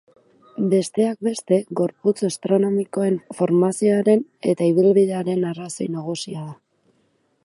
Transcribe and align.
Besteak 0.69 1.19
beste, 1.27 1.57
gorputz 1.79 2.15
astronomikoen 2.29 3.19
formazioaren 3.41 4.25
eta 4.55 4.71
ibilbidearen 4.73 5.45
arrazoi 5.51 5.91
nagusia 5.99 6.47
da. 6.51 6.59